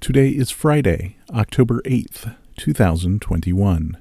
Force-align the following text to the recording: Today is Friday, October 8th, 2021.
Today 0.00 0.30
is 0.30 0.50
Friday, 0.50 1.18
October 1.30 1.82
8th, 1.82 2.34
2021. 2.56 3.98